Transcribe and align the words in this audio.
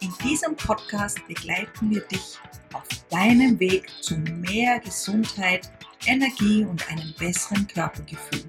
In 0.00 0.12
diesem 0.22 0.54
Podcast 0.56 1.26
begleiten 1.26 1.90
wir 1.90 2.02
dich 2.02 2.38
auf 2.74 2.86
deinem 3.08 3.58
Weg 3.58 3.90
zu 4.02 4.16
mehr 4.18 4.78
Gesundheit, 4.80 5.70
Energie 6.06 6.64
und 6.64 6.86
einem 6.90 7.14
besseren 7.18 7.66
Körpergefühl. 7.66 8.44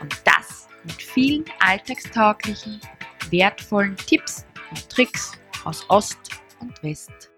Und 0.00 0.22
das 0.24 0.68
mit 0.84 1.02
vielen 1.02 1.44
alltagstauglichen, 1.58 2.80
wertvollen 3.30 3.96
Tipps 3.96 4.46
und 4.70 4.88
Tricks 4.88 5.32
aus 5.64 5.84
Ost 5.90 6.18
und 6.60 6.80
West. 6.82 7.30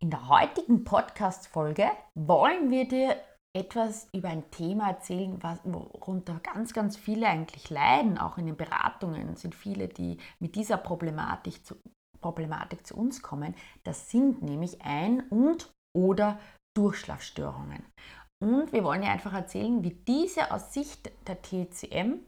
In 0.00 0.10
der 0.10 0.28
heutigen 0.28 0.84
Podcast-Folge 0.84 1.90
wollen 2.14 2.70
wir 2.70 2.86
dir 2.86 3.16
etwas 3.54 4.08
über 4.12 4.28
ein 4.28 4.50
Thema 4.50 4.88
erzählen, 4.88 5.40
worunter 5.64 6.40
ganz, 6.42 6.72
ganz 6.72 6.96
viele 6.96 7.28
eigentlich 7.28 7.70
leiden. 7.70 8.18
Auch 8.18 8.36
in 8.36 8.46
den 8.46 8.56
Beratungen 8.56 9.36
sind 9.36 9.54
viele, 9.54 9.86
die 9.88 10.18
mit 10.40 10.56
dieser 10.56 10.76
Problematik 10.76 11.64
zu, 11.64 11.76
Problematik 12.20 12.86
zu 12.86 12.96
uns 12.96 13.22
kommen. 13.22 13.54
Das 13.84 14.10
sind 14.10 14.42
nämlich 14.42 14.82
Ein- 14.82 15.22
und 15.30 15.72
oder 15.96 16.40
Durchschlafstörungen. 16.76 17.84
Und 18.42 18.72
wir 18.72 18.82
wollen 18.82 19.04
ja 19.04 19.12
einfach 19.12 19.32
erzählen, 19.32 19.84
wie 19.84 19.92
diese 19.92 20.50
aus 20.50 20.74
Sicht 20.74 21.12
der 21.28 21.40
TCM, 21.40 22.18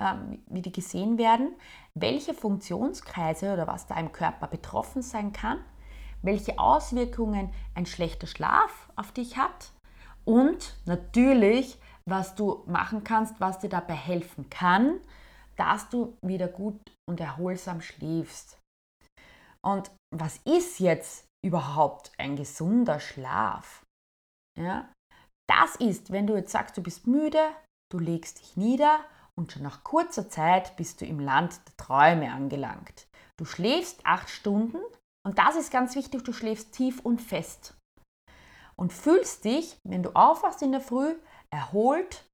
ähm, 0.00 0.42
wie 0.46 0.62
die 0.62 0.70
gesehen 0.70 1.18
werden, 1.18 1.56
welche 1.94 2.34
Funktionskreise 2.34 3.52
oder 3.52 3.66
was 3.66 3.88
da 3.88 3.98
im 3.98 4.12
Körper 4.12 4.46
betroffen 4.46 5.02
sein 5.02 5.32
kann, 5.32 5.58
welche 6.22 6.60
Auswirkungen 6.60 7.52
ein 7.74 7.86
schlechter 7.86 8.28
Schlaf 8.28 8.88
auf 8.94 9.10
dich 9.10 9.36
hat 9.36 9.72
und 10.28 10.76
natürlich, 10.84 11.80
was 12.06 12.34
du 12.34 12.62
machen 12.66 13.02
kannst, 13.02 13.40
was 13.40 13.60
dir 13.60 13.70
dabei 13.70 13.94
helfen 13.94 14.50
kann, 14.50 15.00
dass 15.56 15.88
du 15.88 16.18
wieder 16.22 16.48
gut 16.48 16.78
und 17.08 17.18
erholsam 17.18 17.80
schläfst. 17.80 18.58
Und 19.64 19.90
was 20.14 20.36
ist 20.44 20.80
jetzt 20.80 21.26
überhaupt 21.44 22.12
ein 22.18 22.36
gesunder 22.36 23.00
Schlaf? 23.00 23.84
Ja? 24.60 24.92
Das 25.48 25.76
ist, 25.76 26.12
wenn 26.12 26.26
du 26.26 26.36
jetzt 26.36 26.52
sagst, 26.52 26.76
du 26.76 26.82
bist 26.82 27.06
müde, 27.06 27.42
du 27.90 27.98
legst 27.98 28.40
dich 28.40 28.56
nieder 28.58 29.00
und 29.34 29.52
schon 29.52 29.62
nach 29.62 29.82
kurzer 29.82 30.28
Zeit 30.28 30.76
bist 30.76 31.00
du 31.00 31.06
im 31.06 31.20
Land 31.20 31.58
der 31.66 31.76
Träume 31.78 32.30
angelangt. 32.30 33.08
Du 33.38 33.46
schläfst 33.46 34.04
acht 34.04 34.28
Stunden 34.28 34.80
und 35.26 35.38
das 35.38 35.56
ist 35.56 35.72
ganz 35.72 35.96
wichtig, 35.96 36.22
du 36.22 36.34
schläfst 36.34 36.72
tief 36.72 37.00
und 37.00 37.22
fest 37.22 37.77
und 38.78 38.92
fühlst 38.92 39.44
dich, 39.44 39.76
wenn 39.82 40.02
du 40.02 40.10
aufwachst 40.14 40.62
in 40.62 40.70
der 40.72 40.80
Früh, 40.80 41.14
erholt 41.50 42.24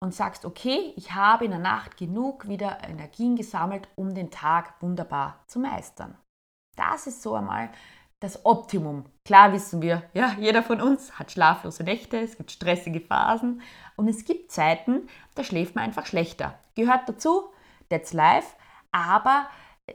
und 0.00 0.14
sagst, 0.14 0.44
okay, 0.44 0.92
ich 0.96 1.14
habe 1.14 1.44
in 1.44 1.50
der 1.50 1.60
Nacht 1.60 1.96
genug 1.96 2.48
wieder 2.48 2.82
Energien 2.88 3.36
gesammelt, 3.36 3.88
um 3.94 4.14
den 4.14 4.30
Tag 4.30 4.80
wunderbar 4.80 5.44
zu 5.46 5.60
meistern. 5.60 6.16
Das 6.76 7.06
ist 7.06 7.22
so 7.22 7.34
einmal 7.34 7.70
das 8.20 8.46
Optimum. 8.46 9.04
Klar 9.24 9.52
wissen 9.52 9.82
wir, 9.82 10.04
ja, 10.14 10.34
jeder 10.38 10.62
von 10.62 10.80
uns 10.80 11.18
hat 11.18 11.30
schlaflose 11.30 11.84
Nächte, 11.84 12.18
es 12.18 12.36
gibt 12.36 12.52
stressige 12.52 13.00
Phasen 13.00 13.60
und 13.96 14.08
es 14.08 14.24
gibt 14.24 14.50
Zeiten, 14.50 15.08
da 15.34 15.44
schläft 15.44 15.74
man 15.74 15.84
einfach 15.84 16.06
schlechter. 16.06 16.58
Gehört 16.74 17.08
dazu, 17.08 17.52
that's 17.90 18.12
life, 18.12 18.56
aber 18.92 19.46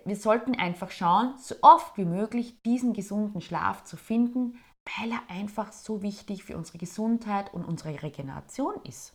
wir 0.05 0.15
sollten 0.15 0.59
einfach 0.59 0.91
schauen, 0.91 1.33
so 1.39 1.55
oft 1.61 1.97
wie 1.97 2.05
möglich 2.05 2.61
diesen 2.61 2.93
gesunden 2.93 3.41
Schlaf 3.41 3.83
zu 3.85 3.97
finden, 3.97 4.59
weil 4.87 5.11
er 5.11 5.29
einfach 5.29 5.71
so 5.71 6.01
wichtig 6.01 6.43
für 6.43 6.57
unsere 6.57 6.77
Gesundheit 6.77 7.53
und 7.53 7.65
unsere 7.65 8.01
Regeneration 8.01 8.75
ist. 8.83 9.13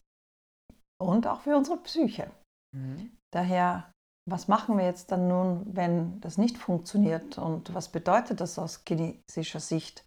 Und 1.00 1.26
auch 1.26 1.40
für 1.40 1.56
unsere 1.56 1.78
Psyche. 1.78 2.30
Mhm. 2.74 3.16
Daher, 3.32 3.90
was 4.28 4.48
machen 4.48 4.76
wir 4.78 4.84
jetzt 4.84 5.10
dann 5.10 5.28
nun, 5.28 5.64
wenn 5.74 6.20
das 6.20 6.38
nicht 6.38 6.58
funktioniert 6.58 7.38
und 7.38 7.74
was 7.74 7.90
bedeutet 7.90 8.40
das 8.40 8.58
aus 8.58 8.84
chinesischer 8.86 9.60
Sicht? 9.60 10.04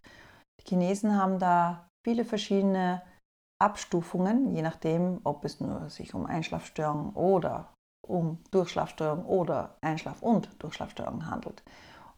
Die 0.60 0.68
Chinesen 0.68 1.16
haben 1.16 1.38
da 1.38 1.88
viele 2.06 2.24
verschiedene 2.24 3.02
Abstufungen, 3.60 4.54
je 4.54 4.62
nachdem, 4.62 5.20
ob 5.24 5.44
es 5.44 5.60
nur 5.60 5.90
sich 5.90 6.14
um 6.14 6.26
Einschlafstörungen 6.26 7.14
oder 7.14 7.72
um 8.06 8.42
Durchschlafstörungen 8.50 9.26
oder 9.26 9.76
Einschlaf- 9.82 10.22
und 10.22 10.62
Durchschlafstörungen 10.62 11.30
handelt. 11.30 11.62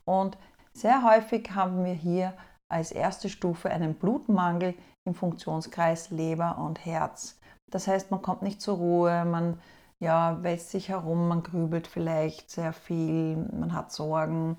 Und 0.05 0.37
sehr 0.73 1.03
häufig 1.03 1.51
haben 1.53 1.85
wir 1.85 1.95
hier 1.95 2.37
als 2.71 2.93
erste 2.93 3.29
Stufe 3.29 3.71
einen 3.71 3.95
Blutmangel 3.95 4.75
im 5.07 5.15
Funktionskreis 5.15 6.11
Leber 6.11 6.59
und 6.59 6.85
Herz. 6.85 7.39
Das 7.71 7.87
heißt, 7.87 8.11
man 8.11 8.23
kommt 8.23 8.43
nicht 8.43 8.61
zur 8.61 8.77
Ruhe, 8.77 9.25
man 9.25 9.61
ja, 10.01 10.43
wälzt 10.43 10.71
sich 10.71 10.89
herum, 10.89 11.29
man 11.29 11.43
grübelt 11.43 11.87
vielleicht 11.87 12.51
sehr 12.51 12.73
viel, 12.73 13.37
man 13.37 13.73
hat 13.73 13.93
Sorgen, 13.93 14.57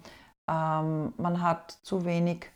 ähm, 0.50 1.14
man 1.18 1.42
hat 1.42 1.72
zu 1.84 2.06
wenig 2.06 2.52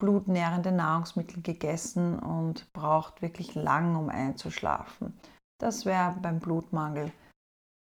blutnährende 0.00 0.72
Nahrungsmittel 0.72 1.42
gegessen 1.42 2.18
und 2.18 2.72
braucht 2.72 3.20
wirklich 3.20 3.54
lang, 3.54 3.96
um 3.96 4.08
einzuschlafen. 4.08 5.18
Das 5.60 5.84
wäre 5.84 6.16
beim 6.22 6.38
Blutmangel 6.38 7.12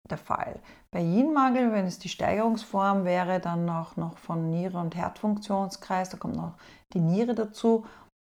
der 0.09 0.17
Fall. 0.17 0.59
Bei 0.91 0.99
Yin-Mangel, 0.99 1.71
wenn 1.71 1.85
es 1.85 1.99
die 1.99 2.09
Steigerungsform 2.09 3.05
wäre, 3.05 3.39
dann 3.39 3.69
auch 3.69 3.97
noch 3.97 4.17
von 4.17 4.49
Niere- 4.49 4.79
und 4.79 4.95
Herzfunktionskreis, 4.95 6.09
da 6.09 6.17
kommt 6.17 6.35
noch 6.35 6.55
die 6.93 6.99
Niere 6.99 7.35
dazu, 7.35 7.85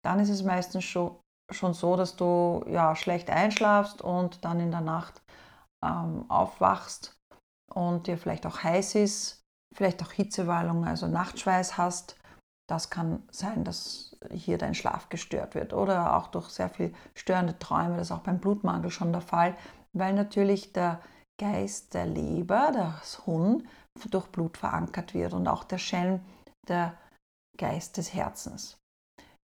dann 0.03 0.19
ist 0.19 0.29
es 0.29 0.43
meistens 0.43 0.83
schon, 0.83 1.15
schon 1.51 1.73
so, 1.73 1.95
dass 1.95 2.15
du 2.15 2.63
ja, 2.67 2.95
schlecht 2.95 3.29
einschlafst 3.29 4.01
und 4.01 4.43
dann 4.43 4.59
in 4.59 4.71
der 4.71 4.81
Nacht 4.81 5.21
ähm, 5.83 6.29
aufwachst 6.29 7.17
und 7.73 8.07
dir 8.07 8.17
vielleicht 8.17 8.45
auch 8.45 8.63
heiß 8.63 8.95
ist, 8.95 9.43
vielleicht 9.75 10.01
auch 10.03 10.11
Hitzewallungen, 10.11 10.87
also 10.87 11.07
Nachtschweiß 11.07 11.77
hast. 11.77 12.17
Das 12.69 12.89
kann 12.89 13.23
sein, 13.29 13.63
dass 13.63 14.17
hier 14.31 14.57
dein 14.57 14.73
Schlaf 14.73 15.09
gestört 15.09 15.53
wird 15.53 15.73
oder 15.73 16.15
auch 16.15 16.27
durch 16.27 16.49
sehr 16.49 16.69
viel 16.69 16.93
störende 17.13 17.59
Träume. 17.59 17.97
Das 17.97 18.07
ist 18.07 18.11
auch 18.11 18.19
beim 18.19 18.39
Blutmangel 18.39 18.89
schon 18.89 19.11
der 19.11 19.21
Fall, 19.21 19.55
weil 19.91 20.13
natürlich 20.13 20.71
der 20.71 21.01
Geist 21.39 21.93
der 21.93 22.05
Leber, 22.05 22.71
das 22.73 23.25
Hun, 23.25 23.67
durch 24.09 24.27
Blut 24.27 24.57
verankert 24.57 25.13
wird 25.13 25.33
und 25.33 25.47
auch 25.47 25.63
der 25.63 25.77
Schelm, 25.77 26.21
der 26.67 26.93
Geist 27.57 27.97
des 27.97 28.13
Herzens. 28.13 28.77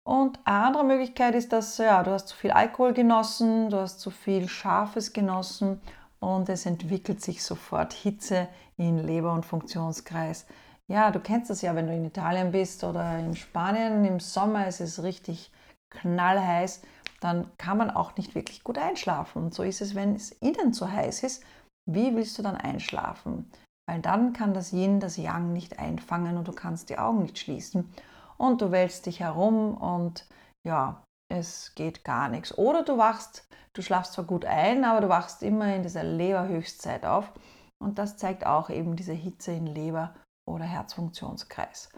Und 0.07 0.39
eine 0.45 0.65
andere 0.65 0.85
Möglichkeit 0.85 1.35
ist, 1.35 1.51
dass 1.51 1.77
ja, 1.77 2.01
du 2.03 2.11
hast 2.11 2.29
zu 2.29 2.35
viel 2.35 2.51
Alkohol 2.51 2.93
genossen, 2.93 3.69
du 3.69 3.77
hast 3.77 3.99
zu 3.99 4.09
viel 4.09 4.47
Scharfes 4.47 5.11
genossen 5.11 5.81
und 6.19 6.47
es 6.47 6.65
entwickelt 6.65 7.21
sich 7.21 7.43
sofort 7.43 7.93
Hitze 7.93 8.47
in 8.77 8.99
Leber 8.99 9.33
und 9.33 9.45
Funktionskreis. 9.45 10.45
Ja, 10.87 11.11
du 11.11 11.19
kennst 11.19 11.49
das 11.49 11.61
ja, 11.61 11.75
wenn 11.75 11.87
du 11.87 11.93
in 11.93 12.05
Italien 12.05 12.51
bist 12.51 12.85
oder 12.85 13.19
in 13.19 13.35
Spanien 13.35 14.05
im 14.05 14.21
Sommer, 14.21 14.67
ist 14.67 14.79
es 14.79 15.03
richtig 15.03 15.51
knallheiß, 15.89 16.81
dann 17.19 17.51
kann 17.57 17.77
man 17.77 17.89
auch 17.89 18.15
nicht 18.15 18.35
wirklich 18.35 18.63
gut 18.63 18.77
einschlafen. 18.77 19.43
Und 19.43 19.53
so 19.53 19.63
ist 19.63 19.81
es, 19.81 19.95
wenn 19.95 20.15
es 20.15 20.31
innen 20.31 20.71
zu 20.71 20.89
heiß 20.89 21.23
ist 21.23 21.43
wie 21.87 22.13
willst 22.15 22.37
du 22.37 22.43
dann 22.43 22.57
einschlafen? 22.57 23.49
Weil 23.89 24.01
dann 24.01 24.33
kann 24.33 24.53
das 24.53 24.73
Yin 24.73 24.99
das 24.99 25.17
Yang 25.17 25.53
nicht 25.53 25.79
einfangen 25.79 26.37
und 26.37 26.47
du 26.47 26.51
kannst 26.51 26.89
die 26.89 26.97
Augen 26.97 27.21
nicht 27.21 27.39
schließen 27.39 27.91
und 28.37 28.61
du 28.61 28.71
wälzt 28.71 29.05
dich 29.05 29.21
herum 29.21 29.75
und 29.77 30.27
ja, 30.65 31.01
es 31.29 31.73
geht 31.75 32.03
gar 32.03 32.29
nichts. 32.29 32.57
Oder 32.57 32.83
du 32.83 32.97
wachst, 32.97 33.47
du 33.73 33.81
schlafst 33.81 34.13
zwar 34.13 34.25
gut 34.25 34.45
ein, 34.45 34.83
aber 34.83 35.01
du 35.01 35.09
wachst 35.09 35.41
immer 35.41 35.73
in 35.73 35.83
dieser 35.83 36.03
Leberhöchstzeit 36.03 37.05
auf 37.05 37.31
und 37.81 37.97
das 37.97 38.17
zeigt 38.17 38.45
auch 38.45 38.69
eben 38.69 38.95
diese 38.95 39.13
Hitze 39.13 39.51
in 39.51 39.67
Leber 39.67 40.13
oder 40.47 40.65
Herzfunktionskreis. 40.65 41.89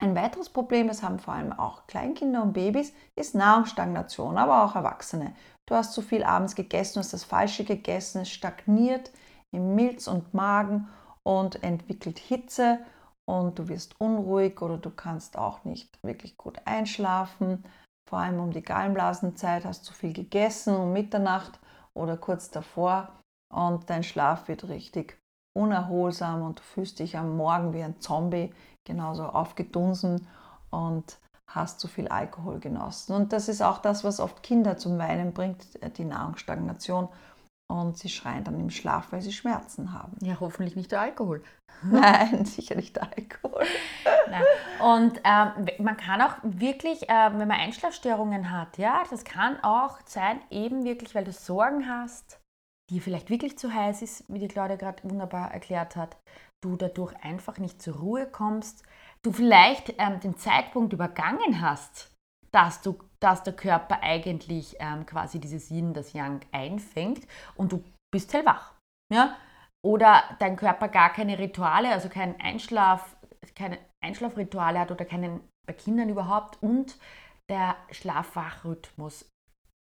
Ein 0.00 0.14
weiteres 0.14 0.48
Problem, 0.48 0.86
das 0.86 1.02
haben 1.02 1.18
vor 1.18 1.34
allem 1.34 1.52
auch 1.52 1.86
Kleinkinder 1.88 2.42
und 2.42 2.52
Babys, 2.52 2.92
ist 3.16 3.34
Nahrungsstagnation, 3.34 4.38
aber 4.38 4.64
auch 4.64 4.76
Erwachsene. 4.76 5.34
Du 5.66 5.74
hast 5.74 5.92
zu 5.92 6.02
viel 6.02 6.22
abends 6.22 6.54
gegessen, 6.54 7.00
hast 7.00 7.12
das 7.12 7.24
Falsche 7.24 7.64
gegessen, 7.64 8.22
es 8.22 8.30
stagniert 8.30 9.10
im 9.52 9.74
Milz 9.74 10.08
und 10.08 10.34
Magen 10.34 10.88
und 11.22 11.62
entwickelt 11.62 12.18
Hitze 12.18 12.78
und 13.26 13.58
du 13.58 13.68
wirst 13.68 14.00
unruhig 14.00 14.60
oder 14.62 14.78
du 14.78 14.90
kannst 14.90 15.36
auch 15.36 15.64
nicht 15.64 16.02
wirklich 16.02 16.36
gut 16.36 16.58
einschlafen. 16.64 17.64
Vor 18.08 18.18
allem 18.18 18.40
um 18.40 18.52
die 18.52 18.62
Gallenblasenzeit 18.62 19.64
hast 19.64 19.88
du 19.88 19.92
viel 19.92 20.12
gegessen 20.12 20.74
um 20.74 20.92
Mitternacht 20.92 21.58
oder 21.94 22.16
kurz 22.16 22.50
davor 22.50 23.08
und 23.52 23.90
dein 23.90 24.02
Schlaf 24.02 24.48
wird 24.48 24.68
richtig 24.68 25.18
unerholsam 25.54 26.42
und 26.42 26.60
du 26.60 26.62
fühlst 26.62 26.98
dich 26.98 27.16
am 27.18 27.36
Morgen 27.36 27.72
wie 27.72 27.82
ein 27.82 28.00
Zombie, 28.00 28.54
genauso 28.86 29.24
aufgedunsen 29.24 30.26
und 30.70 31.18
hast 31.48 31.80
zu 31.80 31.88
viel 31.88 32.08
Alkohol 32.08 32.60
genossen. 32.60 33.14
Und 33.14 33.32
das 33.32 33.48
ist 33.48 33.62
auch 33.62 33.78
das, 33.78 34.04
was 34.04 34.20
oft 34.20 34.42
Kinder 34.42 34.76
zum 34.76 34.98
Weinen 34.98 35.32
bringt, 35.32 35.66
die 35.96 36.04
Nahrungsstagnation. 36.04 37.08
Und 37.70 37.98
sie 37.98 38.08
schreien 38.08 38.44
dann 38.44 38.58
im 38.58 38.70
Schlaf, 38.70 39.12
weil 39.12 39.20
sie 39.20 39.32
Schmerzen 39.32 39.92
haben. 39.92 40.16
Ja, 40.22 40.38
hoffentlich 40.40 40.74
nicht 40.74 40.90
der 40.90 41.02
Alkohol. 41.02 41.42
Nein, 41.82 42.44
sicher 42.44 42.74
nicht 42.74 42.96
der 42.96 43.04
Alkohol. 43.04 43.64
Nein. 44.30 44.42
Und 44.80 45.20
ähm, 45.24 45.66
man 45.84 45.96
kann 45.96 46.22
auch 46.22 46.36
wirklich, 46.42 47.08
äh, 47.08 47.30
wenn 47.30 47.48
man 47.48 47.52
Einschlafstörungen 47.60 48.50
hat, 48.50 48.78
ja, 48.78 49.02
das 49.10 49.24
kann 49.24 49.62
auch 49.62 49.98
sein, 50.06 50.40
eben 50.50 50.84
wirklich, 50.84 51.14
weil 51.14 51.24
du 51.24 51.32
Sorgen 51.32 51.88
hast, 51.88 52.40
die 52.90 53.00
vielleicht 53.00 53.30
wirklich 53.30 53.58
zu 53.58 53.72
heiß 53.72 54.02
ist, 54.02 54.24
wie 54.28 54.38
die 54.38 54.48
Claudia 54.48 54.76
gerade 54.76 55.04
wunderbar 55.04 55.52
erklärt 55.52 55.94
hat, 55.94 56.16
du 56.60 56.76
dadurch 56.76 57.14
einfach 57.22 57.58
nicht 57.58 57.82
zur 57.82 57.96
Ruhe 57.96 58.26
kommst, 58.26 58.82
du 59.22 59.32
vielleicht 59.32 59.94
ähm, 59.98 60.20
den 60.20 60.36
Zeitpunkt 60.36 60.92
übergangen 60.92 61.60
hast, 61.60 62.10
dass, 62.50 62.82
du, 62.82 62.98
dass 63.20 63.42
der 63.42 63.54
Körper 63.54 64.02
eigentlich 64.02 64.76
ähm, 64.78 65.06
quasi 65.06 65.40
dieses 65.40 65.70
Yin, 65.70 65.94
das 65.94 66.12
Yang 66.12 66.40
einfängt 66.52 67.26
und 67.56 67.72
du 67.72 67.84
bist 68.12 68.32
hellwach. 68.32 68.74
Ja? 69.12 69.36
Oder 69.84 70.22
dein 70.38 70.56
Körper 70.56 70.88
gar 70.88 71.12
keine 71.12 71.38
Rituale, 71.38 71.90
also 71.90 72.08
keinen 72.08 72.40
Einschlaf, 72.40 73.16
keine 73.54 73.78
Einschlafrituale 74.04 74.78
hat 74.78 74.90
oder 74.90 75.04
keinen 75.04 75.40
bei 75.66 75.74
Kindern 75.74 76.08
überhaupt 76.08 76.62
und 76.62 76.98
der 77.50 77.76
Schlafwachrhythmus 77.90 79.30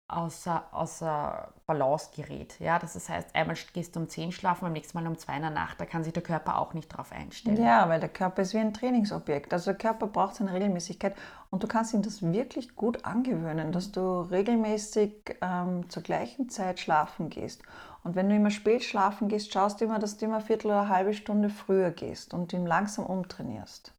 außer, 0.09 0.65
außer 0.71 1.53
Balance 1.67 2.11
gerät. 2.15 2.59
Ja, 2.61 2.79
das 2.79 3.09
heißt, 3.09 3.35
einmal 3.35 3.57
gehst 3.73 3.97
du 3.97 4.01
um 4.01 4.09
10 4.09 4.31
schlafen, 4.31 4.63
beim 4.63 4.73
nächsten 4.73 4.97
Mal 4.99 5.07
um 5.07 5.19
2 5.19 5.37
in 5.37 5.43
der 5.43 5.51
Nacht. 5.51 5.81
Da 5.81 5.85
kann 5.85 6.05
sich 6.05 6.13
der 6.13 6.23
Körper 6.23 6.59
auch 6.59 6.75
nicht 6.75 6.89
drauf 6.89 7.11
einstellen. 7.13 7.63
Ja, 7.63 7.89
weil 7.89 7.99
der 7.99 8.09
Körper 8.09 8.43
ist 8.43 8.55
wie 8.55 8.59
ein 8.59 8.73
Trainingsobjekt. 8.73 9.53
Also 9.53 9.73
der 9.73 9.79
Körper 9.79 10.07
braucht 10.07 10.37
seine 10.37 10.53
Regelmäßigkeit 10.53 11.17
und 11.51 11.63
du 11.63 11.67
kannst 11.67 11.93
ihm 11.93 12.03
das 12.03 12.23
wirklich 12.23 12.77
gut 12.77 13.05
angewöhnen, 13.05 13.73
dass 13.73 13.91
du 13.91 14.21
regelmäßig 14.21 15.39
ähm, 15.41 15.91
zur 15.91 16.03
gleichen 16.03 16.49
Zeit 16.49 16.79
schlafen 16.79 17.29
gehst. 17.29 17.63
Und 18.05 18.15
wenn 18.15 18.29
du 18.29 18.37
immer 18.37 18.51
spät 18.51 18.85
schlafen 18.85 19.27
gehst, 19.27 19.53
schaust 19.53 19.81
du 19.81 19.87
immer, 19.87 19.99
dass 19.99 20.17
du 20.17 20.27
immer 20.27 20.37
eine 20.37 20.45
Viertel 20.45 20.69
oder 20.69 20.83
eine 20.83 20.91
halbe 20.91 21.15
Stunde 21.15 21.51
früher 21.51 21.91
gehst 21.91 22.33
und 22.33 22.53
ihn 22.53 22.65
langsam 22.65 23.07
umtrainierst. 23.07 23.96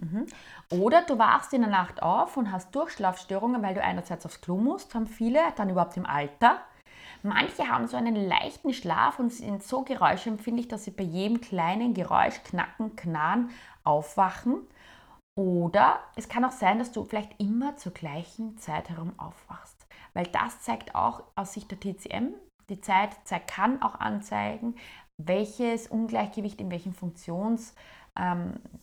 Mhm. 0.00 0.26
Oder 0.70 1.02
du 1.02 1.18
wachst 1.18 1.52
in 1.52 1.62
der 1.62 1.70
Nacht 1.70 2.02
auf 2.02 2.36
und 2.36 2.52
hast 2.52 2.74
Durchschlafstörungen, 2.74 3.62
weil 3.62 3.74
du 3.74 3.82
einerseits 3.82 4.24
aufs 4.26 4.40
Klo 4.40 4.56
musst, 4.56 4.94
haben 4.94 5.06
viele, 5.06 5.40
dann 5.56 5.70
überhaupt 5.70 5.96
im 5.96 6.06
Alter. 6.06 6.58
Manche 7.22 7.68
haben 7.68 7.88
so 7.88 7.96
einen 7.96 8.14
leichten 8.14 8.72
Schlaf 8.72 9.18
und 9.18 9.32
sind 9.32 9.62
so 9.62 9.82
geräuschempfindlich, 9.82 10.68
dass 10.68 10.84
sie 10.84 10.92
bei 10.92 11.02
jedem 11.02 11.40
kleinen 11.40 11.94
Geräusch, 11.94 12.42
Knacken, 12.44 12.94
Knarren 12.94 13.50
aufwachen. 13.82 14.66
Oder 15.36 16.00
es 16.16 16.28
kann 16.28 16.44
auch 16.44 16.52
sein, 16.52 16.78
dass 16.78 16.92
du 16.92 17.04
vielleicht 17.04 17.40
immer 17.40 17.76
zur 17.76 17.92
gleichen 17.92 18.56
Zeit 18.58 18.90
herum 18.90 19.12
aufwachst. 19.18 19.86
Weil 20.14 20.26
das 20.26 20.62
zeigt 20.62 20.94
auch 20.94 21.24
aus 21.34 21.52
Sicht 21.52 21.70
der 21.70 21.80
TCM, 21.80 22.34
die 22.68 22.80
Zeit 22.80 23.16
kann 23.46 23.80
auch 23.82 23.94
anzeigen, 23.94 24.74
welches 25.16 25.88
Ungleichgewicht 25.88 26.60
in 26.60 26.70
welchem 26.70 26.92
Funktions, 26.92 27.74
ähm, 28.16 28.54
äh, 28.64 28.78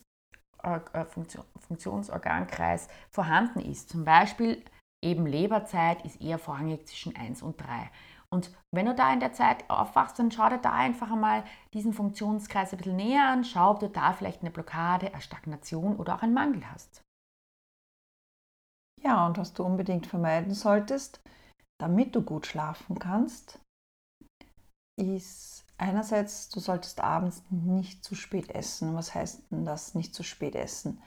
Funktionsorgankreis 1.58 2.88
vorhanden 3.10 3.60
ist. 3.60 3.90
Zum 3.90 4.04
Beispiel 4.04 4.64
eben 5.04 5.26
Leberzeit 5.26 6.04
ist 6.04 6.20
eher 6.20 6.38
vorrangig 6.38 6.86
zwischen 6.88 7.16
1 7.16 7.42
und 7.42 7.60
3. 7.60 7.90
Und 8.28 8.50
wenn 8.74 8.86
du 8.86 8.94
da 8.94 9.12
in 9.12 9.20
der 9.20 9.32
Zeit 9.32 9.68
aufwachst, 9.70 10.18
dann 10.18 10.32
schau 10.32 10.48
dir 10.48 10.58
da 10.58 10.72
einfach 10.72 11.12
einmal 11.12 11.44
diesen 11.72 11.92
Funktionskreis 11.92 12.72
ein 12.72 12.78
bisschen 12.78 12.96
näher 12.96 13.28
an, 13.28 13.44
schau, 13.44 13.70
ob 13.70 13.80
du 13.80 13.88
da 13.88 14.12
vielleicht 14.12 14.40
eine 14.40 14.50
Blockade, 14.50 15.12
eine 15.12 15.22
Stagnation 15.22 15.96
oder 15.96 16.16
auch 16.16 16.22
einen 16.22 16.34
Mangel 16.34 16.68
hast. 16.70 17.02
Ja, 19.02 19.26
und 19.26 19.38
was 19.38 19.54
du 19.54 19.62
unbedingt 19.64 20.06
vermeiden 20.06 20.54
solltest, 20.54 21.20
damit 21.80 22.16
du 22.16 22.22
gut 22.22 22.46
schlafen 22.46 22.98
kannst, 22.98 23.60
ist 24.98 25.65
einerseits, 25.78 26.48
du 26.48 26.60
solltest 26.60 27.00
abends 27.00 27.42
nicht 27.50 28.04
zu 28.04 28.14
spät 28.14 28.50
essen. 28.50 28.94
Was 28.94 29.14
heißt 29.14 29.50
denn 29.50 29.64
das, 29.64 29.94
nicht 29.94 30.14
zu 30.14 30.22
spät 30.22 30.54
essen? 30.54 31.02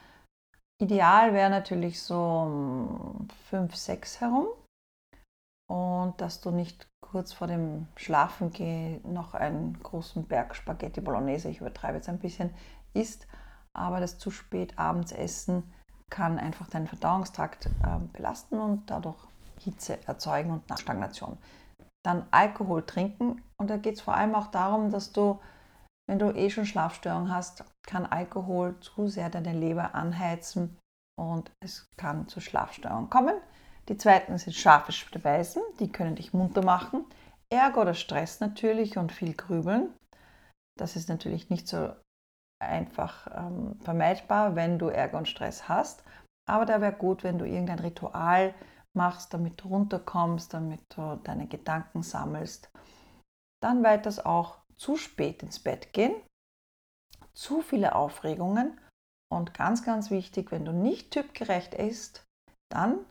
Ideal 0.78 1.34
wäre 1.34 1.50
natürlich 1.50 2.02
so 2.02 2.18
um 2.18 3.28
5, 3.50 3.76
6 3.76 4.20
herum 4.20 4.48
und 5.68 6.20
dass 6.20 6.40
du 6.40 6.50
nicht 6.50 6.88
kurz 7.00 7.32
vor 7.32 7.46
dem 7.46 7.86
Schlafengehen 7.96 9.00
noch 9.12 9.34
einen 9.34 9.78
großen 9.82 10.26
Berg 10.26 10.56
Spaghetti 10.56 11.00
Bolognese, 11.00 11.50
ich 11.50 11.60
übertreibe 11.60 11.96
jetzt 11.96 12.08
ein 12.08 12.18
bisschen, 12.18 12.54
isst, 12.94 13.26
aber 13.72 14.00
das 14.00 14.18
zu 14.18 14.30
spät 14.30 14.78
abends 14.78 15.12
essen 15.12 15.70
kann 16.08 16.38
einfach 16.38 16.68
deinen 16.68 16.88
Verdauungstrakt 16.88 17.66
äh, 17.66 17.98
belasten 18.12 18.58
und 18.58 18.90
dadurch 18.90 19.18
Hitze 19.58 19.98
erzeugen 20.06 20.50
und 20.50 20.80
Stagnation 20.80 21.36
dann 22.04 22.26
Alkohol 22.30 22.84
trinken. 22.84 23.42
Und 23.58 23.68
da 23.68 23.76
geht 23.76 23.96
es 23.96 24.00
vor 24.00 24.14
allem 24.14 24.34
auch 24.34 24.48
darum, 24.48 24.90
dass 24.90 25.12
du, 25.12 25.40
wenn 26.08 26.18
du 26.18 26.34
eh 26.34 26.50
schon 26.50 26.66
Schlafstörungen 26.66 27.34
hast, 27.34 27.64
kann 27.86 28.06
Alkohol 28.06 28.78
zu 28.80 29.08
sehr 29.08 29.30
deine 29.30 29.52
Leber 29.52 29.94
anheizen 29.94 30.78
und 31.18 31.50
es 31.60 31.88
kann 31.96 32.28
zu 32.28 32.40
Schlafstörungen 32.40 33.10
kommen. 33.10 33.34
Die 33.88 33.96
zweiten 33.96 34.38
sind 34.38 34.54
scharfe 34.54 34.92
Speisen, 34.92 35.62
die 35.80 35.90
können 35.90 36.16
dich 36.16 36.32
munter 36.32 36.64
machen. 36.64 37.04
Ärger 37.52 37.82
oder 37.82 37.94
Stress 37.94 38.40
natürlich 38.40 38.96
und 38.96 39.12
viel 39.12 39.34
Grübeln. 39.34 39.92
Das 40.78 40.96
ist 40.96 41.08
natürlich 41.08 41.50
nicht 41.50 41.66
so 41.66 41.92
einfach 42.62 43.26
ähm, 43.34 43.78
vermeidbar, 43.80 44.54
wenn 44.54 44.78
du 44.78 44.88
Ärger 44.88 45.18
und 45.18 45.28
Stress 45.28 45.68
hast. 45.68 46.04
Aber 46.48 46.66
da 46.66 46.80
wäre 46.80 46.92
gut, 46.92 47.24
wenn 47.24 47.38
du 47.38 47.44
irgendein 47.44 47.80
Ritual 47.80 48.54
machst, 48.96 49.32
damit 49.32 49.60
du 49.62 49.68
runterkommst, 49.68 50.52
damit 50.52 50.82
du 50.94 51.16
deine 51.24 51.46
Gedanken 51.46 52.02
sammelst. 52.02 52.70
Dann 53.62 53.82
weiters 53.82 54.24
auch 54.24 54.58
zu 54.76 54.96
spät 54.96 55.42
ins 55.42 55.58
Bett 55.58 55.92
gehen, 55.92 56.14
zu 57.34 57.62
viele 57.62 57.94
Aufregungen 57.94 58.80
und 59.32 59.54
ganz, 59.54 59.84
ganz 59.84 60.10
wichtig, 60.10 60.50
wenn 60.50 60.64
du 60.64 60.72
nicht 60.72 61.10
typgerecht 61.10 61.74
isst, 61.74 62.24
dann 62.70 63.04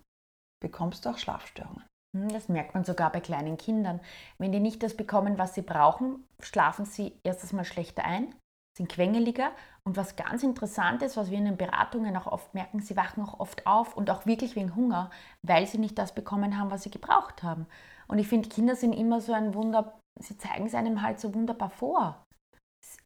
bekommst 0.61 1.05
du 1.05 1.09
auch 1.09 1.17
Schlafstörungen. 1.17 1.85
Hm, 2.15 2.29
das 2.29 2.49
merkt 2.49 2.73
man 2.73 2.83
sogar 2.83 3.11
bei 3.11 3.21
kleinen 3.21 3.57
Kindern. 3.57 4.01
Wenn 4.37 4.51
die 4.51 4.59
nicht 4.59 4.83
das 4.83 4.97
bekommen, 4.97 5.37
was 5.37 5.53
sie 5.53 5.61
brauchen, 5.61 6.27
schlafen 6.41 6.85
sie 6.85 7.17
erstens 7.23 7.53
mal 7.53 7.65
schlechter 7.65 8.03
ein, 8.03 8.35
sind 8.79 8.89
quengeliger. 8.89 9.51
Und 9.83 9.97
was 9.97 10.15
ganz 10.15 10.41
interessant 10.43 11.03
ist, 11.03 11.17
was 11.17 11.29
wir 11.29 11.37
in 11.37 11.45
den 11.45 11.57
Beratungen 11.57 12.15
auch 12.15 12.27
oft 12.27 12.53
merken, 12.53 12.79
sie 12.79 12.95
wachen 12.95 13.23
auch 13.23 13.39
oft 13.39 13.67
auf 13.67 13.95
und 13.95 14.09
auch 14.09 14.25
wirklich 14.25 14.55
wegen 14.55 14.75
Hunger, 14.75 15.09
weil 15.43 15.67
sie 15.67 15.77
nicht 15.77 15.97
das 15.97 16.15
bekommen 16.15 16.57
haben, 16.57 16.71
was 16.71 16.83
sie 16.83 16.91
gebraucht 16.91 17.43
haben. 17.43 17.67
Und 18.07 18.17
ich 18.17 18.27
finde, 18.27 18.49
Kinder 18.49 18.75
sind 18.75 18.93
immer 18.93 19.21
so 19.21 19.33
ein 19.33 19.53
Wunder, 19.53 19.99
sie 20.19 20.37
zeigen 20.37 20.65
es 20.65 20.73
einem 20.73 21.01
halt 21.01 21.19
so 21.19 21.33
wunderbar 21.35 21.69
vor. 21.69 22.25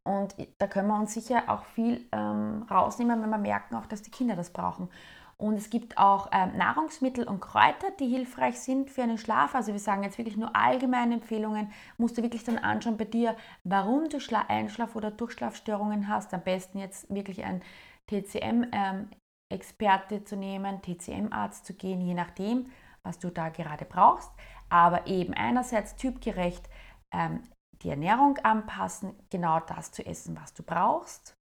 Und 0.03 0.35
da 0.59 0.67
können 0.67 0.87
wir 0.87 0.99
uns 0.99 1.13
sicher 1.13 1.43
auch 1.47 1.65
viel 1.65 2.07
ähm, 2.11 2.65
rausnehmen, 2.69 3.21
wenn 3.21 3.29
wir 3.29 3.37
merken 3.37 3.75
auch, 3.75 3.85
dass 3.87 4.01
die 4.01 4.11
Kinder 4.11 4.35
das 4.35 4.51
brauchen. 4.51 4.89
Und 5.37 5.55
es 5.55 5.69
gibt 5.69 5.97
auch 5.97 6.29
ähm, 6.31 6.57
Nahrungsmittel 6.57 7.27
und 7.27 7.41
Kräuter, 7.41 7.91
die 7.99 8.07
hilfreich 8.07 8.59
sind 8.59 8.89
für 8.89 9.03
einen 9.03 9.17
Schlaf. 9.17 9.55
Also 9.55 9.73
wir 9.73 9.79
sagen 9.79 10.03
jetzt 10.03 10.17
wirklich 10.17 10.37
nur 10.37 10.55
allgemeine 10.55 11.15
Empfehlungen. 11.15 11.71
Musst 11.97 12.17
du 12.17 12.23
wirklich 12.23 12.43
dann 12.43 12.57
anschauen 12.57 12.97
bei 12.97 13.05
dir, 13.05 13.35
warum 13.63 14.09
du 14.09 14.19
Schla 14.19 14.45
Einschlaf- 14.47 14.95
oder 14.95 15.11
Durchschlafstörungen 15.11 16.07
hast. 16.07 16.33
Am 16.33 16.41
besten 16.41 16.77
jetzt 16.77 17.13
wirklich 17.13 17.43
ein 17.43 17.61
TCM-Experte 18.07 20.15
ähm, 20.15 20.25
zu 20.25 20.35
nehmen, 20.35 20.81
TCM-Arzt 20.81 21.65
zu 21.65 21.73
gehen, 21.73 22.01
je 22.01 22.13
nachdem, 22.13 22.69
was 23.03 23.19
du 23.19 23.29
da 23.29 23.49
gerade 23.49 23.85
brauchst. 23.85 24.31
Aber 24.69 25.07
eben 25.07 25.33
einerseits 25.33 25.95
typgerecht 25.95 26.69
ähm, 27.13 27.43
die 27.81 27.89
Ernährung 27.89 28.37
anpassen, 28.39 29.13
genau 29.29 29.59
das 29.59 29.91
zu 29.91 30.05
essen, 30.05 30.37
was 30.39 30.53
du 30.53 30.63
brauchst. 30.63 31.35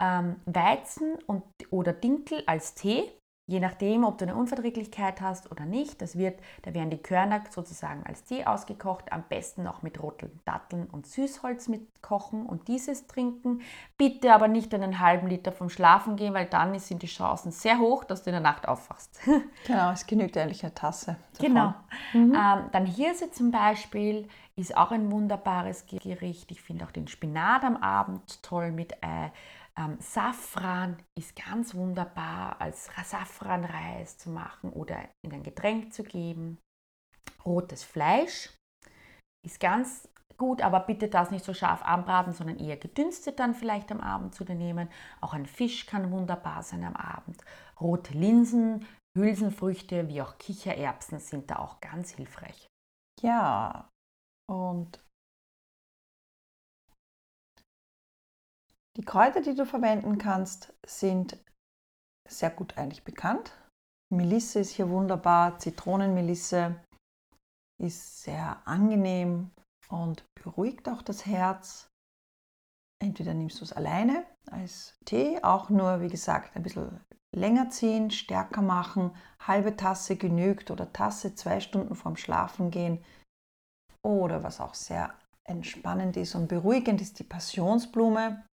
Ähm, 0.00 0.40
Weizen 0.46 1.16
und, 1.26 1.42
oder 1.70 1.92
Dinkel 1.92 2.42
als 2.46 2.74
Tee 2.74 3.10
Je 3.48 3.60
nachdem, 3.60 4.04
ob 4.04 4.18
du 4.18 4.26
eine 4.26 4.36
Unverträglichkeit 4.36 5.22
hast 5.22 5.50
oder 5.50 5.64
nicht, 5.64 6.02
das 6.02 6.18
wird, 6.18 6.38
da 6.62 6.74
werden 6.74 6.90
die 6.90 6.98
Körner 6.98 7.40
sozusagen 7.48 8.02
als 8.04 8.22
Tee 8.24 8.44
ausgekocht, 8.44 9.10
am 9.10 9.24
besten 9.26 9.62
noch 9.62 9.82
mit 9.82 10.02
roten 10.02 10.38
Datteln 10.44 10.86
und 10.92 11.06
Süßholz 11.06 11.68
mitkochen 11.68 12.44
und 12.44 12.68
dieses 12.68 13.06
trinken. 13.06 13.62
Bitte 13.96 14.34
aber 14.34 14.48
nicht 14.48 14.74
einen 14.74 15.00
halben 15.00 15.28
Liter 15.28 15.50
vom 15.50 15.70
Schlafen 15.70 16.16
gehen, 16.16 16.34
weil 16.34 16.44
dann 16.44 16.78
sind 16.78 17.02
die 17.02 17.06
Chancen 17.06 17.50
sehr 17.50 17.78
hoch, 17.78 18.04
dass 18.04 18.22
du 18.22 18.28
in 18.28 18.34
der 18.34 18.42
Nacht 18.42 18.68
aufwachst. 18.68 19.18
Genau, 19.66 19.90
es 19.92 20.06
genügt 20.06 20.36
eigentlich 20.36 20.62
eine 20.62 20.74
Tasse. 20.74 21.16
Davon. 21.32 21.46
Genau. 21.46 21.74
Mhm. 22.12 22.34
Ähm, 22.34 22.64
dann 22.72 22.86
Hirse 22.86 23.30
zum 23.30 23.50
Beispiel 23.50 24.28
ist 24.58 24.76
auch 24.76 24.90
ein 24.90 25.10
wunderbares 25.12 25.86
Gericht. 25.86 26.50
Ich 26.50 26.60
finde 26.60 26.84
auch 26.84 26.90
den 26.90 27.06
Spinat 27.06 27.62
am 27.62 27.76
Abend 27.76 28.42
toll 28.42 28.72
mit 28.72 29.02
Ei. 29.04 29.32
Ähm, 29.78 29.96
Safran 30.00 30.96
ist 31.16 31.36
ganz 31.36 31.74
wunderbar 31.74 32.60
als 32.60 32.90
Safranreis 33.04 34.18
zu 34.18 34.30
machen 34.30 34.70
oder 34.70 35.08
in 35.24 35.32
ein 35.32 35.44
Getränk 35.44 35.92
zu 35.92 36.02
geben. 36.02 36.58
Rotes 37.44 37.84
Fleisch 37.84 38.52
ist 39.46 39.60
ganz 39.60 40.08
gut, 40.36 40.60
aber 40.60 40.80
bitte 40.80 41.08
das 41.08 41.30
nicht 41.30 41.44
so 41.44 41.54
scharf 41.54 41.82
anbraten, 41.82 42.32
sondern 42.32 42.58
eher 42.58 42.76
gedünstet 42.76 43.38
dann 43.38 43.54
vielleicht 43.54 43.92
am 43.92 44.00
Abend 44.00 44.34
zu 44.34 44.44
nehmen. 44.44 44.88
Auch 45.20 45.34
ein 45.34 45.46
Fisch 45.46 45.86
kann 45.86 46.10
wunderbar 46.10 46.64
sein 46.64 46.84
am 46.84 46.96
Abend. 46.96 47.40
Rote 47.80 48.12
Linsen, 48.12 48.84
Hülsenfrüchte 49.16 50.08
wie 50.08 50.20
auch 50.20 50.36
Kichererbsen 50.38 51.20
sind 51.20 51.50
da 51.50 51.60
auch 51.60 51.80
ganz 51.80 52.10
hilfreich. 52.10 52.66
Ja, 53.20 53.88
und 54.48 55.00
die 58.96 59.04
Kräuter, 59.04 59.40
die 59.40 59.54
du 59.54 59.64
verwenden 59.64 60.18
kannst, 60.18 60.74
sind 60.84 61.38
sehr 62.28 62.50
gut 62.50 62.76
eigentlich 62.76 63.04
bekannt. 63.04 63.56
Melisse 64.10 64.60
ist 64.60 64.70
hier 64.70 64.88
wunderbar, 64.88 65.58
Zitronenmelisse 65.58 66.82
ist 67.80 68.22
sehr 68.22 68.66
angenehm 68.66 69.50
und 69.88 70.24
beruhigt 70.42 70.88
auch 70.88 71.02
das 71.02 71.26
Herz. 71.26 71.88
Entweder 73.00 73.34
nimmst 73.34 73.60
du 73.60 73.64
es 73.64 73.72
alleine 73.72 74.26
als 74.50 74.98
Tee, 75.04 75.42
auch 75.42 75.70
nur, 75.70 76.00
wie 76.00 76.08
gesagt, 76.08 76.56
ein 76.56 76.62
bisschen 76.62 77.00
länger 77.36 77.70
ziehen, 77.70 78.10
stärker 78.10 78.62
machen, 78.62 79.14
halbe 79.38 79.76
Tasse 79.76 80.16
genügt 80.16 80.70
oder 80.70 80.92
Tasse 80.92 81.34
zwei 81.34 81.60
Stunden 81.60 81.94
vorm 81.94 82.16
Schlafen 82.16 82.70
gehen. 82.70 83.04
Oder 84.04 84.42
was 84.42 84.60
auch 84.60 84.74
sehr 84.74 85.14
entspannend 85.44 86.16
ist 86.16 86.34
und 86.34 86.48
beruhigend 86.48 87.00
ist 87.00 87.18
die 87.18 87.24
Passionsblume. 87.24 88.46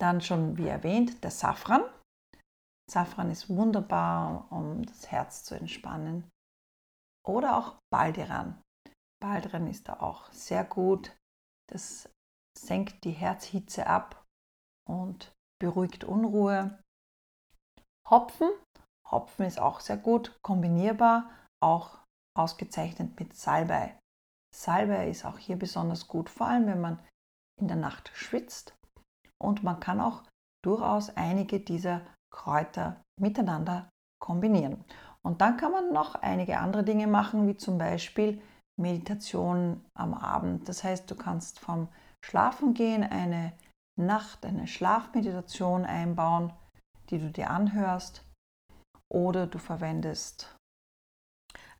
Dann 0.00 0.20
schon, 0.20 0.56
wie 0.56 0.68
erwähnt, 0.68 1.22
der 1.24 1.30
Safran. 1.30 1.82
Safran 2.90 3.30
ist 3.30 3.48
wunderbar, 3.48 4.46
um 4.50 4.84
das 4.84 5.10
Herz 5.10 5.44
zu 5.44 5.54
entspannen. 5.54 6.28
Oder 7.26 7.56
auch 7.56 7.76
Balderan. 7.90 8.62
Balderan 9.20 9.66
ist 9.66 9.88
da 9.88 10.00
auch 10.00 10.30
sehr 10.32 10.64
gut. 10.64 11.16
Das 11.70 12.08
senkt 12.56 13.04
die 13.04 13.10
Herzhitze 13.12 13.86
ab 13.86 14.24
und 14.88 15.32
beruhigt 15.60 16.04
Unruhe. 16.04 16.78
Hopfen. 18.08 18.50
Hopfen 19.10 19.46
ist 19.46 19.58
auch 19.58 19.80
sehr 19.80 19.96
gut 19.96 20.38
kombinierbar, 20.42 21.30
auch 21.62 21.98
ausgezeichnet 22.36 23.18
mit 23.18 23.36
Salbei. 23.36 23.98
Salbei 24.56 25.10
ist 25.10 25.26
auch 25.26 25.38
hier 25.38 25.56
besonders 25.56 26.08
gut, 26.08 26.30
vor 26.30 26.46
allem 26.46 26.66
wenn 26.66 26.80
man 26.80 26.98
in 27.60 27.68
der 27.68 27.76
Nacht 27.76 28.10
schwitzt. 28.14 28.74
Und 29.38 29.62
man 29.62 29.80
kann 29.80 30.00
auch 30.00 30.22
durchaus 30.64 31.10
einige 31.10 31.60
dieser 31.60 32.00
Kräuter 32.32 33.02
miteinander 33.20 33.90
kombinieren. 34.18 34.84
Und 35.22 35.40
dann 35.40 35.58
kann 35.58 35.72
man 35.72 35.92
noch 35.92 36.14
einige 36.14 36.58
andere 36.58 36.84
Dinge 36.84 37.06
machen, 37.06 37.46
wie 37.46 37.56
zum 37.56 37.76
Beispiel 37.76 38.40
Meditation 38.80 39.84
am 39.94 40.14
Abend. 40.14 40.68
Das 40.68 40.84
heißt, 40.84 41.10
du 41.10 41.16
kannst 41.16 41.60
vom 41.60 41.88
Schlafengehen 42.24 43.02
eine 43.04 43.52
Nacht, 43.98 44.46
eine 44.46 44.66
Schlafmeditation 44.66 45.84
einbauen, 45.84 46.52
die 47.10 47.18
du 47.18 47.30
dir 47.30 47.50
anhörst. 47.50 48.24
Oder 49.12 49.46
du 49.46 49.58
verwendest 49.58 50.55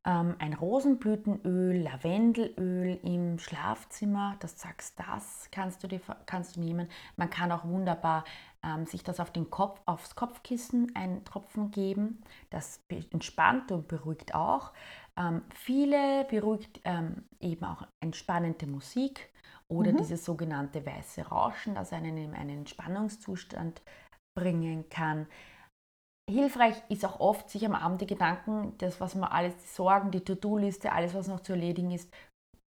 ein 0.08 0.54
Rosenblütenöl, 0.54 1.82
Lavendelöl 1.82 3.00
im 3.02 3.38
Schlafzimmer. 3.38 4.36
Das 4.38 4.60
sagst 4.60 4.98
das 5.00 5.48
kannst 5.50 5.82
du, 5.82 5.88
dir, 5.88 6.00
kannst 6.26 6.56
du 6.56 6.60
nehmen. 6.60 6.88
Man 7.16 7.28
kann 7.28 7.50
auch 7.50 7.64
wunderbar 7.64 8.24
ähm, 8.62 8.86
sich 8.86 9.02
das 9.02 9.18
auf 9.18 9.32
den 9.32 9.50
Kopf, 9.50 9.80
aufs 9.84 10.14
Kopfkissen 10.14 10.94
einen 10.94 11.24
Tropfen 11.24 11.72
geben. 11.72 12.22
Das 12.50 12.84
entspannt 13.10 13.72
und 13.72 13.88
beruhigt 13.88 14.34
auch. 14.34 14.72
Ähm, 15.16 15.42
viele 15.52 16.24
beruhigt 16.26 16.80
ähm, 16.84 17.24
eben 17.40 17.64
auch 17.64 17.82
entspannende 18.00 18.66
Musik 18.66 19.30
oder 19.68 19.92
mhm. 19.92 19.96
dieses 19.96 20.24
sogenannte 20.24 20.86
weiße 20.86 21.22
Rauschen, 21.22 21.74
das 21.74 21.92
einen 21.92 22.16
in 22.16 22.34
einen 22.34 22.58
Entspannungszustand 22.58 23.82
bringen 24.36 24.88
kann. 24.88 25.26
Hilfreich 26.28 26.82
ist 26.88 27.04
auch 27.04 27.20
oft, 27.20 27.48
sich 27.48 27.64
am 27.64 27.74
Abend 27.74 28.00
die 28.00 28.06
Gedanken, 28.06 28.76
das, 28.78 29.00
was 29.00 29.14
man 29.14 29.30
alles, 29.30 29.56
die 29.58 29.68
Sorgen, 29.68 30.10
die 30.10 30.24
To-Do-Liste, 30.24 30.92
alles, 30.92 31.14
was 31.14 31.28
noch 31.28 31.40
zu 31.40 31.52
erledigen 31.52 31.92
ist, 31.92 32.12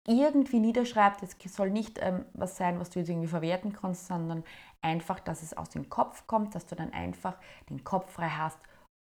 irgendwie 0.06 0.60
niederschreibt. 0.60 1.22
Es 1.22 1.36
soll 1.54 1.70
nicht 1.70 1.98
ähm, 2.00 2.26
was 2.34 2.56
sein, 2.56 2.78
was 2.78 2.90
du 2.90 2.98
jetzt 2.98 3.08
irgendwie 3.08 3.28
verwerten 3.28 3.72
kannst, 3.72 4.06
sondern 4.06 4.44
einfach, 4.82 5.20
dass 5.20 5.42
es 5.42 5.56
aus 5.56 5.70
dem 5.70 5.88
Kopf 5.88 6.26
kommt, 6.26 6.54
dass 6.54 6.66
du 6.66 6.76
dann 6.76 6.92
einfach 6.92 7.38
den 7.70 7.82
Kopf 7.82 8.12
frei 8.12 8.28
hast, 8.28 8.58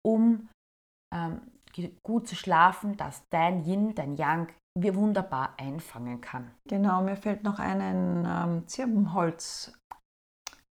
um 0.06 0.50
ähm, 1.16 1.42
gut 2.04 2.28
zu 2.28 2.36
schlafen, 2.36 2.98
dass 2.98 3.28
dein 3.30 3.66
Yin, 3.66 3.96
dein 3.96 4.16
Yang 4.16 4.54
wunderbar 4.78 5.56
einfangen 5.58 6.22
kann. 6.22 6.52
Genau, 6.68 7.02
mir 7.02 7.16
fällt 7.16 7.44
noch 7.44 7.60
ein 7.60 8.26
ähm, 8.26 8.68
Zirbenholz 8.68 9.74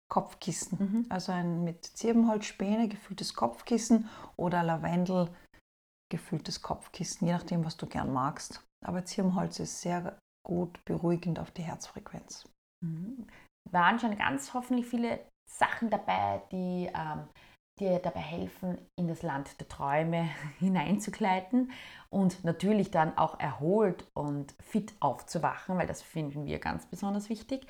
Kopfkissen. 0.09 0.77
Mhm. 0.79 1.05
Also 1.09 1.31
ein 1.31 1.63
mit 1.63 1.85
Zirbenholzspäne 1.85 2.87
gefülltes 2.87 3.33
Kopfkissen 3.33 4.09
oder 4.35 4.63
Lavendel 4.63 5.29
gefülltes 6.11 6.61
Kopfkissen, 6.61 7.27
je 7.27 7.33
nachdem, 7.33 7.63
was 7.63 7.77
du 7.77 7.85
gern 7.85 8.11
magst. 8.11 8.65
Aber 8.85 9.05
Zirbenholz 9.05 9.59
ist 9.59 9.81
sehr 9.81 10.17
gut 10.45 10.83
beruhigend 10.85 11.39
auf 11.39 11.51
die 11.51 11.61
Herzfrequenz. 11.61 12.49
Mhm. 12.83 13.27
Waren 13.71 13.99
schon 13.99 14.17
ganz 14.17 14.53
hoffentlich 14.53 14.87
viele 14.87 15.19
Sachen 15.47 15.89
dabei, 15.89 16.41
die 16.51 16.89
ähm, 16.93 17.27
dir 17.79 17.99
dabei 17.99 18.21
helfen, 18.21 18.77
in 18.95 19.07
das 19.07 19.21
Land 19.21 19.59
der 19.59 19.67
Träume 19.67 20.23
hineinzugleiten 20.59 21.71
und 22.09 22.43
natürlich 22.43 22.91
dann 22.91 23.17
auch 23.17 23.39
erholt 23.39 24.07
und 24.13 24.55
fit 24.61 24.93
aufzuwachen, 24.99 25.77
weil 25.77 25.87
das 25.87 26.01
finden 26.01 26.45
wir 26.45 26.59
ganz 26.59 26.85
besonders 26.87 27.29
wichtig. 27.29 27.67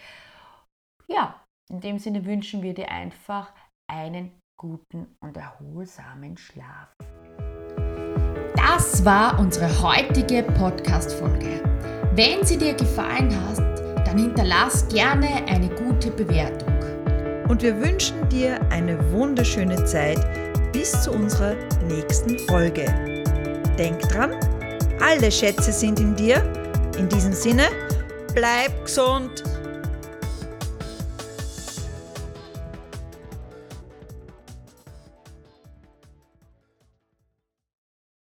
Ja, 1.08 1.44
in 1.70 1.80
dem 1.82 2.00
Sinne 2.00 2.26
wünschen 2.26 2.64
wir 2.64 2.74
dir 2.74 2.90
einfach 2.90 3.54
einen 3.88 4.32
guten 4.58 5.08
und 5.22 5.38
erholsamen 5.38 6.36
Schlaf. 6.38 6.96
Das 8.56 9.06
war 9.06 9.40
unsere 9.40 9.68
heutige 9.82 10.44
Podcast-Folge. 10.44 11.62
Wenn 12.14 12.44
sie 12.46 12.58
dir 12.58 12.74
gefallen 12.74 13.34
hat, 13.48 13.60
dann 14.06 14.18
hinterlass 14.18 14.88
gerne 14.90 15.46
eine 15.48 15.70
gute 15.76 16.12
Bewertung. 16.12 16.74
Und 17.48 17.62
wir 17.62 17.80
wünschen 17.80 18.28
dir 18.30 18.60
eine 18.72 19.12
wunderschöne 19.12 19.84
Zeit 19.86 20.20
bis 20.74 20.92
zu 21.04 21.12
unserer 21.12 21.56
nächsten 21.88 22.38
Folge. 22.40 22.86
Denk 23.78 24.02
dran, 24.02 24.34
alle 25.02 25.32
Schätze 25.32 25.72
sind 25.72 26.00
in 26.00 26.16
dir. 26.16 26.44
In 26.98 27.08
diesem 27.08 27.34
Sinne, 27.34 27.68
bleib 28.34 28.86
gesund 28.86 29.44